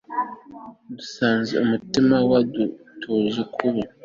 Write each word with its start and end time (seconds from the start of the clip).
dusanze 0.89 1.53
umutima 1.63 2.15
wadutoje 2.29 3.41
kuba 3.55 3.83